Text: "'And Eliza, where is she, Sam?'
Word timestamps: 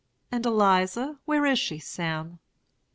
"'And 0.31 0.43
Eliza, 0.47 1.19
where 1.25 1.45
is 1.45 1.59
she, 1.59 1.77
Sam?' 1.77 2.39